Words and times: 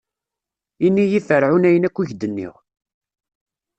Ini 0.85 1.05
i 1.17 1.19
Ferɛun 1.27 1.67
ayen 1.69 1.87
akk 1.87 1.97
i 2.03 2.05
k-d-nniɣ. 2.09 2.53